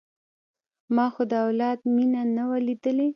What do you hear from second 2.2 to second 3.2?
نه وه ليدلې.